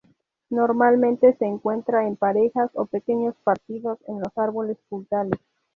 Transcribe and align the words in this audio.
Normalmente 0.49 1.35
se 1.37 1.45
encuentra 1.45 2.07
en 2.07 2.15
parejas 2.15 2.71
o 2.73 2.87
pequeños 2.87 3.35
partidos 3.43 3.99
en 4.07 4.17
los 4.19 4.35
árboles 4.35 4.79
frutales. 4.89 5.39